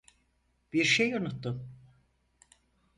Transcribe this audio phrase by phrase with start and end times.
[0.73, 1.69] Bir şey unuttun.